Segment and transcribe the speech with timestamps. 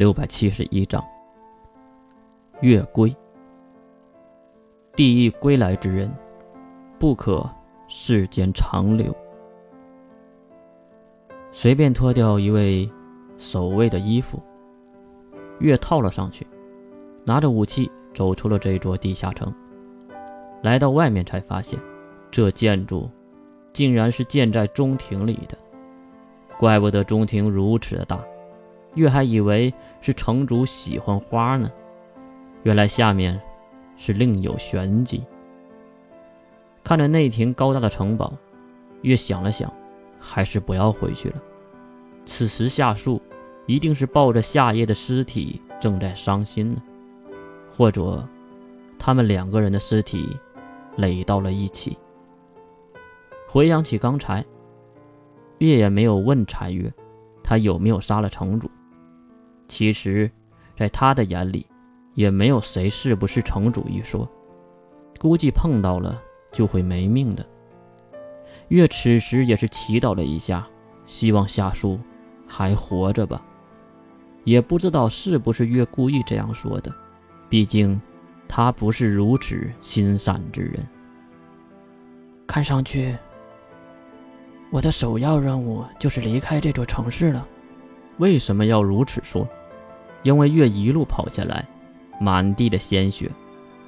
[0.00, 1.04] 六百七十一章。
[2.62, 3.14] 月归。
[4.96, 6.10] 地狱归来之人，
[6.98, 7.46] 不可
[7.86, 9.14] 世间长留。
[11.52, 12.90] 随便脱掉一位
[13.36, 14.42] 守卫的衣服，
[15.58, 16.46] 月套了上去，
[17.26, 19.54] 拿着武器走出了这座地下城。
[20.62, 21.78] 来到外面，才发现
[22.30, 23.10] 这建筑
[23.74, 25.58] 竟然是建在中庭里的。
[26.58, 28.18] 怪不得中庭如此的大，
[28.94, 31.70] 月还以为是城主喜欢花呢，
[32.62, 33.40] 原来下面
[33.96, 35.24] 是另有玄机。
[36.82, 38.32] 看着内庭高大的城堡，
[39.02, 39.72] 月想了想，
[40.18, 41.36] 还是不要回去了。
[42.24, 43.20] 此时夏树
[43.66, 46.82] 一定是抱着夏夜的尸体正在伤心呢，
[47.70, 48.26] 或者
[48.98, 50.36] 他们两个人的尸体
[50.96, 51.96] 垒到了一起。
[53.48, 54.44] 回想起刚才。
[55.58, 56.90] 月也没有问柴月，
[57.42, 58.70] 他有没有杀了城主。
[59.70, 60.28] 其实，
[60.76, 61.64] 在他的眼里，
[62.14, 64.28] 也没有谁是不是城主一说，
[65.16, 67.46] 估计碰到了就会没命的。
[68.66, 70.66] 月此时也是祈祷了一下，
[71.06, 72.00] 希望夏树
[72.48, 73.40] 还活着吧。
[74.42, 76.92] 也不知道是不是月故意这样说的，
[77.48, 78.00] 毕竟
[78.48, 80.84] 他不是如此心善之人。
[82.44, 83.16] 看上去。
[84.72, 87.46] 我的首要任务就是离开这座城市了。
[88.18, 89.48] 为什么要如此说？
[90.22, 91.66] 因为月一路跑下来，
[92.20, 93.30] 满地的鲜血，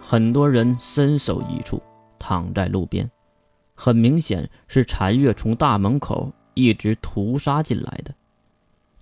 [0.00, 1.82] 很多人身首异处，
[2.18, 3.10] 躺在路边，
[3.74, 8.14] 很明显是残月从大门口一直屠杀进来的，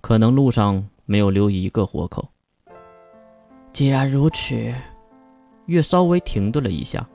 [0.01, 2.27] 可能路上没有留一个活口。
[3.71, 4.73] 既然如此，
[5.65, 7.07] 月稍微停顿了一下，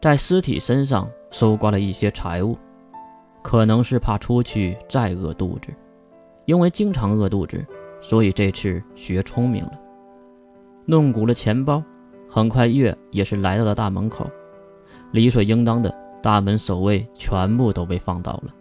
[0.00, 2.56] 在尸体身上搜刮了一些财物。
[3.40, 5.72] 可能是怕出去再饿肚子，
[6.44, 7.64] 因为经常饿肚子，
[8.00, 9.72] 所以这次学聪明了，
[10.86, 11.82] 弄鼓了钱包。
[12.30, 14.30] 很快，月也是来到了大门口，
[15.12, 15.90] 理所应当的
[16.22, 18.54] 大门守卫全部都被放倒了。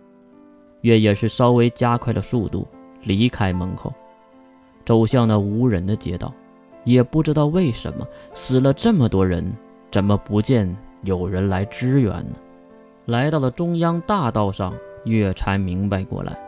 [0.81, 2.66] 月也是稍微加快了速度，
[3.03, 3.94] 离开门口，
[4.86, 6.34] 走向那无人的街道。
[6.86, 9.54] 也不知道为什么死了这么多人，
[9.92, 10.74] 怎么不见
[11.04, 12.31] 有人来支援呢？
[13.08, 14.74] 来到了中央大道上，
[15.04, 16.40] 月才明白过来，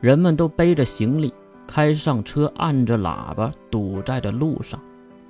[0.00, 1.34] 人们都背着行李，
[1.68, 4.80] 开上车，按着喇叭堵在了路上。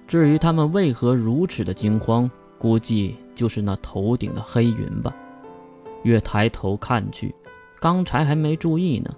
[0.06, 5.14] 至于他们为何如此的惊慌，估计就是那头顶的黑云吧。
[6.04, 7.34] 越抬头看去，
[7.80, 9.10] 刚才还没注意呢，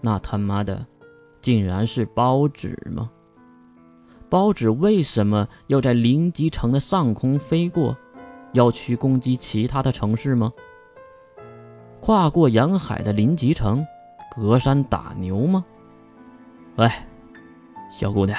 [0.00, 0.84] 那他妈的，
[1.40, 3.10] 竟然是包纸吗？
[4.30, 7.94] 包纸为什么要在临极城的上空飞过？
[8.52, 10.52] 要去攻击其他的城市吗？
[12.00, 13.86] 跨过沿海的临吉城，
[14.34, 15.64] 隔山打牛吗？
[16.76, 16.88] 喂，
[17.90, 18.38] 小姑娘，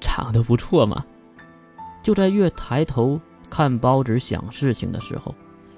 [0.00, 1.04] 长得不错嘛。
[2.02, 3.20] 就在月抬头
[3.50, 5.34] 看包纸想事情的时候，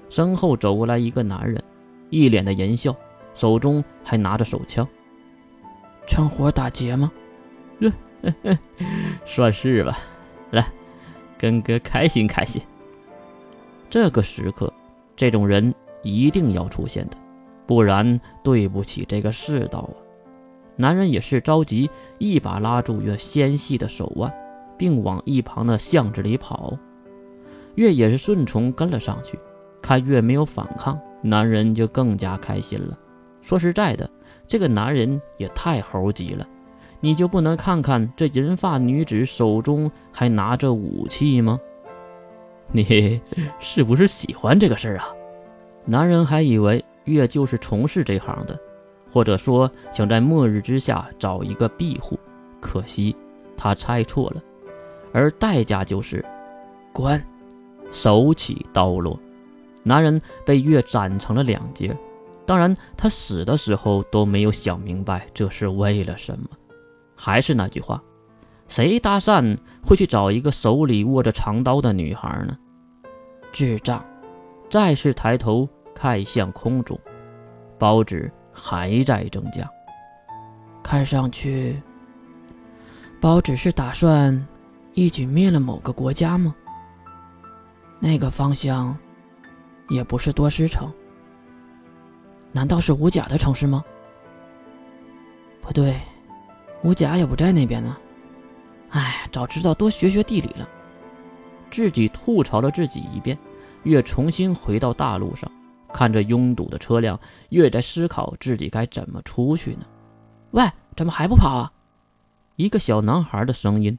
[0.09, 1.63] 身后走过来一个男人，
[2.09, 2.95] 一脸的淫笑，
[3.33, 4.87] 手中还拿着手枪。
[6.07, 7.11] 趁火打劫吗？
[9.25, 9.97] 算是吧。
[10.51, 10.65] 来，
[11.37, 12.61] 跟哥开心开心。
[13.89, 14.73] 这个时刻，
[15.15, 15.73] 这种人。
[16.07, 17.17] 一定要出现的，
[17.65, 20.04] 不然对不起这个世道啊！
[20.75, 24.33] 男人也是着急，一把拉住月纤细的手腕，
[24.77, 26.77] 并往一旁的巷子里跑。
[27.75, 29.39] 月也是顺从跟了上去，
[29.81, 32.97] 看月没有反抗，男人就更加开心了。
[33.41, 34.09] 说实在的，
[34.47, 36.47] 这个男人也太猴急了，
[36.99, 41.59] 你就不能看看这银发女子手中还拿着武器吗？
[42.71, 43.21] 你
[43.59, 45.07] 是不是喜欢这个事儿啊？
[45.85, 48.59] 男人还以为月就是从事这行的，
[49.15, 52.19] 或者说想在末日之下找一个庇护，
[52.59, 53.15] 可惜
[53.55, 54.43] 他猜错了，
[55.13, 56.23] 而代价就是
[56.91, 57.25] 滚，
[57.93, 59.17] 手起刀落，
[59.83, 61.97] 男人被月斩成了两截。
[62.45, 66.45] 当然，他死的时候都没有想明白这是为了什么。
[67.15, 68.03] 还是那句话，
[68.67, 72.57] 谁搭讪会去找一个手里握着长刀的女孩呢？
[73.53, 74.03] 智障！
[74.69, 76.99] 再次抬头看向空中，
[77.79, 79.69] 包纸还在增加。
[80.81, 81.81] 看上去，
[83.19, 84.47] 包只是打算
[84.93, 86.55] 一举灭了某个国家吗？
[87.99, 88.97] 那个方向
[89.89, 90.89] 也不是多师城，
[92.51, 93.83] 难道是武甲的城市吗？
[95.61, 95.95] 不对，
[96.83, 97.97] 武甲也不在那边呢。
[98.91, 100.69] 哎，早知道多学学地理了。
[101.69, 103.37] 自己吐槽了自己一遍。
[103.83, 105.51] 月重新回到大路上，
[105.95, 107.17] 看着拥堵的车辆，
[107.51, 109.85] 月在思考自己该怎么出去呢？
[110.51, 111.71] 喂，怎么还不跑啊？
[112.57, 113.97] 一个小男孩的声音。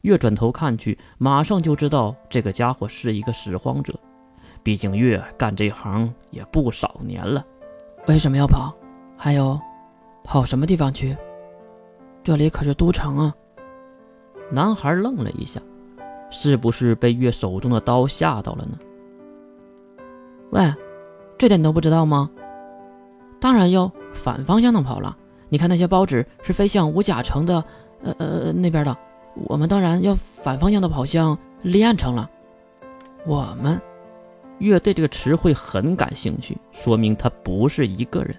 [0.00, 3.92] 月转头看去，马上就知道这个家伙是一个拾荒者。
[4.62, 7.44] 毕竟月干这行也不少年了。
[8.08, 8.74] 为什么要跑？
[9.14, 9.60] 还有，
[10.24, 11.14] 跑什么地方去？
[12.24, 13.34] 这里可是都城啊！
[14.50, 15.60] 男孩愣了一下，
[16.30, 18.78] 是不是被月手中的刀吓到了呢？
[20.50, 20.72] 喂，
[21.38, 22.30] 这点你都不知道吗？
[23.38, 25.16] 当然要反方向的跑了。
[25.48, 27.62] 你看那些报纸是飞向五甲城的，
[28.02, 28.96] 呃呃那边的。
[29.34, 32.28] 我们当然要反方向的跑向立案城了。
[33.26, 33.78] 我们，
[34.58, 38.34] 月对这个词汇很感兴趣，说明他不是一个人。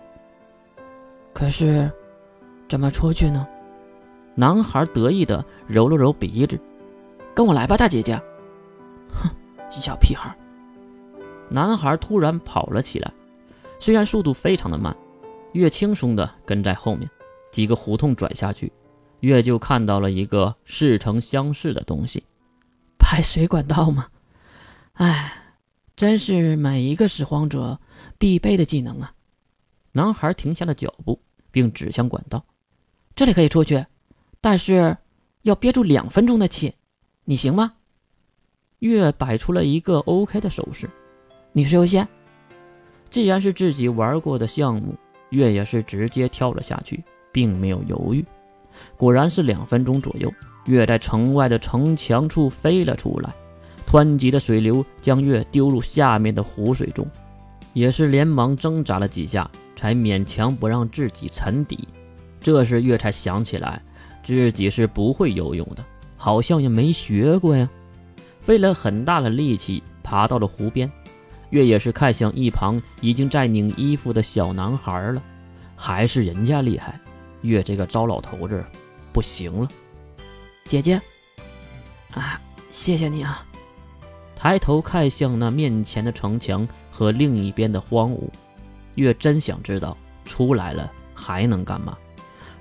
[1.33, 1.89] 可是，
[2.67, 3.47] 怎么出去呢？
[4.33, 6.59] 男孩得意的揉了揉鼻子，
[7.35, 8.19] 跟我来吧，大姐姐。
[9.13, 9.29] 哼，
[9.69, 10.35] 小屁孩。
[11.49, 13.11] 男孩突然跑了起来，
[13.79, 14.95] 虽然速度非常的慢，
[15.53, 17.09] 月轻松的跟在后面。
[17.49, 18.71] 几个胡同转下去。
[19.21, 22.23] 月就看到了一个似曾相识的东西，
[22.99, 24.09] 排水管道吗？
[24.94, 25.55] 哎，
[25.95, 27.79] 真是每一个拾荒者
[28.19, 29.13] 必备的技能啊！
[29.93, 31.19] 男孩停下了脚步，
[31.50, 32.45] 并指向管道
[33.15, 33.83] ：“这里可以出去，
[34.39, 34.95] 但是
[35.41, 36.75] 要憋住两分钟的气，
[37.23, 37.73] 你行吗？”
[38.79, 40.88] 月摆出了一个 OK 的手势
[41.57, 42.07] ：“女士优先。”
[43.09, 44.94] 既然是自己玩过的项目，
[45.31, 48.24] 月也是直接跳了下去，并没有犹豫。
[48.95, 50.31] 果然是两分钟左右，
[50.68, 53.33] 月在城外的城墙处飞了出来，
[53.88, 57.09] 湍急的水流将月丢入下面的湖水中，
[57.74, 61.88] 也是连忙挣扎了几下，才勉强不让自己沉底。
[62.39, 63.81] 这时月才想起来，
[64.24, 65.83] 自己是不会游泳的，
[66.18, 67.68] 好像也没学过呀。
[68.42, 70.89] 费了很大的力气爬到了湖边，
[71.49, 75.21] 月也是看向一旁已经在拧衣服的小男孩了，
[75.75, 76.99] 还是人家厉害。
[77.41, 78.65] 月这个糟老头子，
[79.13, 79.67] 不行了，
[80.65, 80.99] 姐姐，
[82.13, 82.41] 啊，
[82.71, 83.45] 谢谢你啊！
[84.35, 88.27] 抬头看向那面前的城墙和另一边的荒芜，
[88.95, 89.95] 月真想知道
[90.25, 91.97] 出来了还能干嘛。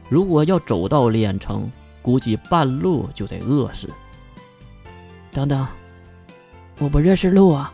[0.09, 1.71] 如果要走到烈焰城，
[2.03, 3.91] 估计半路就得饿死。
[5.33, 5.67] 等等，
[6.79, 7.73] 我不认识路啊！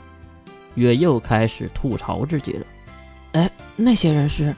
[0.74, 2.66] 月又开始吐槽自己了。
[3.32, 4.54] 哎，那些人是？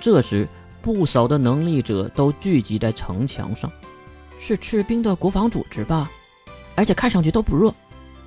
[0.00, 0.48] 这时。
[0.82, 3.72] 不少的能力者都聚集在城墙上，
[4.38, 6.10] 是赤兵的国防组织吧？
[6.74, 7.74] 而且看上去都不弱。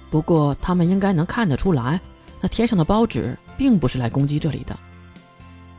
[0.10, 2.02] 不过他们应该能看得出来，
[2.42, 4.76] 那天上的包纸并不是来攻击这里的。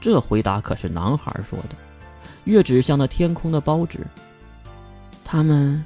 [0.00, 1.70] 这回答可是男孩说的。
[2.44, 4.06] 月指向那天空的包纸，
[5.24, 5.84] 他们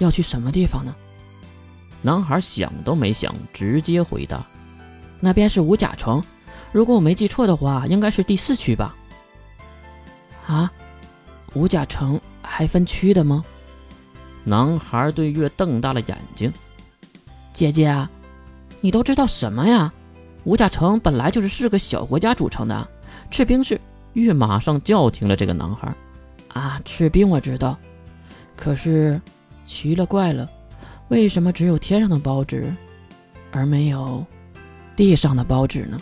[0.00, 0.94] 要去什么地方呢？
[2.02, 4.44] 男孩想都没想，直接回答
[5.20, 6.22] ：“那边是五甲城，
[6.72, 8.96] 如果我没记错的话，应该是第四区吧。”
[10.48, 10.72] 啊，
[11.54, 13.44] 五甲城还分区的吗？
[14.42, 16.52] 男孩对月瞪大了眼睛。
[17.52, 18.10] 姐姐啊，
[18.80, 19.92] 你都知道什么呀？
[20.44, 22.88] 五甲城本来就是四个小国家组成的，
[23.30, 23.80] 赤兵是……
[24.14, 25.94] 月马上叫停了这个男孩。
[26.48, 27.78] 啊，赤兵我知道，
[28.56, 29.20] 可是
[29.66, 30.50] 奇了怪了，
[31.08, 32.72] 为什么只有天上的报纸，
[33.52, 34.26] 而没有
[35.00, 35.98] 地上的报纸呢？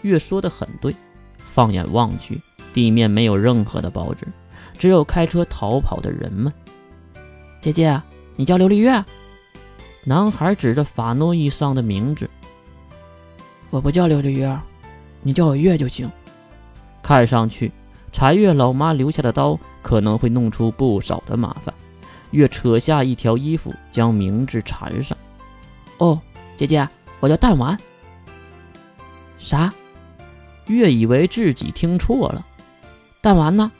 [0.00, 0.96] 月说的很对，
[1.36, 2.40] 放眼望去。
[2.72, 4.26] 地面没有任何的报纸，
[4.78, 6.50] 只有开车逃跑的人们。
[7.60, 8.00] 姐姐，
[8.36, 9.04] 你叫琉璃月？
[10.04, 12.30] 男孩指着法诺伊上的名字。
[13.68, 14.58] 我不叫琉璃月，
[15.20, 16.10] 你叫我月就行。
[17.02, 17.70] 看上去，
[18.12, 21.74] 柴月老妈留下的刀可能会弄出不少的麻烦。
[22.30, 25.18] 月扯下一条衣服，将名字缠上。
[25.98, 26.18] 哦，
[26.56, 26.88] 姐姐，
[27.20, 27.78] 我叫弹丸。
[29.40, 29.72] 啥？
[30.68, 32.46] 越以为自己听错了。
[33.20, 33.72] 弹丸呢？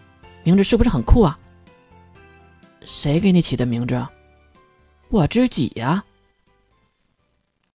[0.43, 1.38] 名字是不是很酷啊？
[2.85, 4.05] 谁给你起的名字？
[5.11, 6.02] 我自己呀。